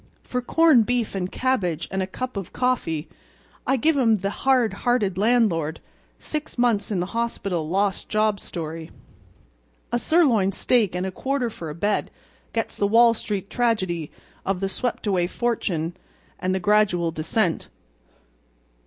[0.23, 3.07] For corned beef and cabbage and a cup of coffee
[3.67, 8.89] I give 'em the hard hearted landlord—six months in the hospital lost job story.
[9.91, 12.09] A sirloin steak and a quarter for a bed
[12.51, 14.09] gets the Wall Street tragedy
[14.43, 15.95] of the swept away fortune
[16.39, 17.67] and the gradual descent.